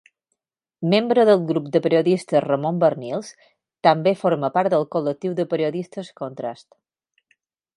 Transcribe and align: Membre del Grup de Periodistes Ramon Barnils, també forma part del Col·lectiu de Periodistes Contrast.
Membre 0.93 1.25
del 1.29 1.43
Grup 1.51 1.67
de 1.75 1.81
Periodistes 1.87 2.43
Ramon 2.45 2.79
Barnils, 2.85 3.29
també 3.89 4.15
forma 4.23 4.51
part 4.57 4.75
del 4.75 4.87
Col·lectiu 4.97 5.37
de 5.41 5.47
Periodistes 5.53 6.11
Contrast. 6.23 6.71